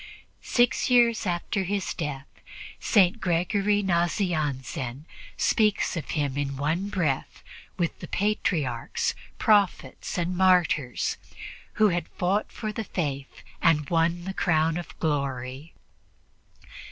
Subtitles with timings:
[0.41, 2.25] Six years after his death,
[2.79, 3.21] St.
[3.21, 5.05] Gregory Nazianzen
[5.37, 7.43] speaks of him in one breath
[7.77, 11.17] with the patriarchs, prophets and martyrs
[11.73, 15.71] who had fought for the Faith and won the crown of glory.